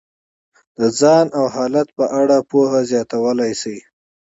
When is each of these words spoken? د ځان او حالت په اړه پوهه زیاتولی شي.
د 0.77 0.79
ځان 0.99 1.25
او 1.39 1.45
حالت 1.55 1.87
په 1.97 2.05
اړه 2.19 2.37
پوهه 2.49 2.79
زیاتولی 2.89 3.51
شي. 3.61 3.77